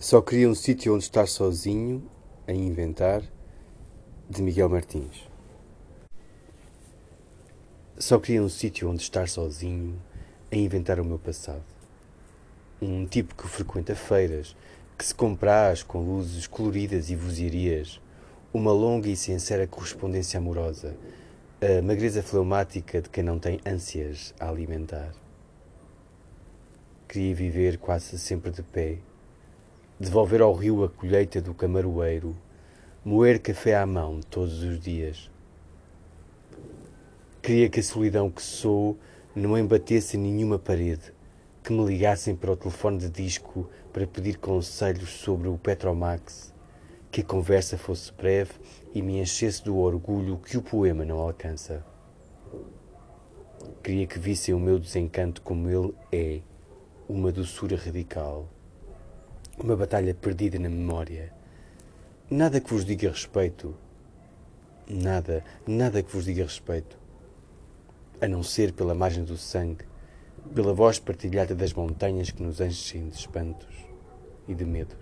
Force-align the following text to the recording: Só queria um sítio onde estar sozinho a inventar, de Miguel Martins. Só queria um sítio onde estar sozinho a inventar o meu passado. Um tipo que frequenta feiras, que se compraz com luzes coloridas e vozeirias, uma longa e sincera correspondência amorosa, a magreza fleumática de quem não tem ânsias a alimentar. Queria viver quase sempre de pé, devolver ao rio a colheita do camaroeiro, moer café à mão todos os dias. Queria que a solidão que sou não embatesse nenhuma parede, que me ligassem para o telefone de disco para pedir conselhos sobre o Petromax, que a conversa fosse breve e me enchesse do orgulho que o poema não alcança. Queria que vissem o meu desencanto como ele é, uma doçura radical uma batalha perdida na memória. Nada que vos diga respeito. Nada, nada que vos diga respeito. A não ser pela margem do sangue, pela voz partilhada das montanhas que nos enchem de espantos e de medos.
Só 0.00 0.22
queria 0.22 0.48
um 0.48 0.54
sítio 0.54 0.94
onde 0.94 1.02
estar 1.02 1.26
sozinho 1.26 2.08
a 2.46 2.52
inventar, 2.52 3.20
de 4.30 4.40
Miguel 4.40 4.68
Martins. 4.68 5.28
Só 7.98 8.20
queria 8.20 8.40
um 8.40 8.48
sítio 8.48 8.88
onde 8.88 9.02
estar 9.02 9.28
sozinho 9.28 10.00
a 10.52 10.54
inventar 10.54 11.00
o 11.00 11.04
meu 11.04 11.18
passado. 11.18 11.64
Um 12.80 13.06
tipo 13.06 13.34
que 13.34 13.48
frequenta 13.48 13.96
feiras, 13.96 14.54
que 14.96 15.04
se 15.04 15.12
compraz 15.12 15.82
com 15.82 16.00
luzes 16.00 16.46
coloridas 16.46 17.10
e 17.10 17.16
vozeirias, 17.16 18.00
uma 18.54 18.70
longa 18.70 19.08
e 19.08 19.16
sincera 19.16 19.66
correspondência 19.66 20.38
amorosa, 20.38 20.96
a 21.60 21.82
magreza 21.82 22.22
fleumática 22.22 23.02
de 23.02 23.08
quem 23.08 23.24
não 23.24 23.40
tem 23.40 23.60
ânsias 23.66 24.32
a 24.38 24.48
alimentar. 24.48 25.12
Queria 27.08 27.34
viver 27.34 27.78
quase 27.78 28.16
sempre 28.16 28.52
de 28.52 28.62
pé, 28.62 28.98
devolver 30.00 30.40
ao 30.40 30.54
rio 30.54 30.84
a 30.84 30.88
colheita 30.88 31.40
do 31.40 31.52
camaroeiro, 31.52 32.36
moer 33.04 33.40
café 33.40 33.74
à 33.74 33.84
mão 33.84 34.20
todos 34.30 34.62
os 34.62 34.78
dias. 34.78 35.28
Queria 37.42 37.68
que 37.68 37.80
a 37.80 37.82
solidão 37.82 38.30
que 38.30 38.40
sou 38.40 38.96
não 39.34 39.58
embatesse 39.58 40.16
nenhuma 40.16 40.56
parede, 40.56 41.12
que 41.64 41.72
me 41.72 41.84
ligassem 41.84 42.36
para 42.36 42.52
o 42.52 42.56
telefone 42.56 42.98
de 42.98 43.10
disco 43.10 43.68
para 43.92 44.06
pedir 44.06 44.38
conselhos 44.38 45.10
sobre 45.10 45.48
o 45.48 45.58
Petromax, 45.58 46.54
que 47.10 47.22
a 47.22 47.24
conversa 47.24 47.76
fosse 47.76 48.12
breve 48.12 48.52
e 48.94 49.02
me 49.02 49.20
enchesse 49.20 49.64
do 49.64 49.76
orgulho 49.78 50.38
que 50.38 50.56
o 50.56 50.62
poema 50.62 51.04
não 51.04 51.18
alcança. 51.18 51.84
Queria 53.82 54.06
que 54.06 54.18
vissem 54.18 54.54
o 54.54 54.60
meu 54.60 54.78
desencanto 54.78 55.42
como 55.42 55.68
ele 55.68 55.92
é, 56.12 56.40
uma 57.08 57.32
doçura 57.32 57.76
radical 57.76 58.48
uma 59.62 59.76
batalha 59.76 60.14
perdida 60.14 60.58
na 60.58 60.68
memória. 60.68 61.32
Nada 62.30 62.60
que 62.60 62.72
vos 62.72 62.84
diga 62.84 63.10
respeito. 63.10 63.74
Nada, 64.88 65.44
nada 65.66 66.02
que 66.02 66.12
vos 66.14 66.24
diga 66.24 66.44
respeito. 66.44 66.96
A 68.20 68.28
não 68.28 68.42
ser 68.42 68.72
pela 68.72 68.94
margem 68.94 69.24
do 69.24 69.36
sangue, 69.36 69.84
pela 70.54 70.72
voz 70.72 70.98
partilhada 70.98 71.54
das 71.54 71.72
montanhas 71.72 72.30
que 72.30 72.42
nos 72.42 72.60
enchem 72.60 73.08
de 73.08 73.16
espantos 73.16 73.74
e 74.46 74.54
de 74.54 74.64
medos. 74.64 74.96